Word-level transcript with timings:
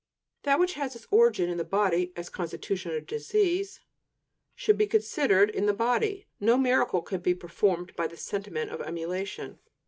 That 0.41 0.57
which 0.59 0.73
has 0.73 0.95
its 0.95 1.05
origin 1.11 1.47
in 1.47 1.59
the 1.59 1.63
body, 1.63 2.11
as 2.15 2.27
constitution 2.27 2.91
or 2.91 3.01
disease, 3.01 3.81
should 4.55 4.75
be 4.75 4.87
considered 4.87 5.51
in 5.51 5.67
the 5.67 5.75
body. 5.75 6.25
No 6.39 6.57
miracle 6.57 7.03
can 7.03 7.21
be 7.21 7.35
performed 7.35 7.95
by 7.95 8.07
the 8.07 8.17
sentiment 8.17 8.71
of 8.71 8.81
emulation. 8.81 9.59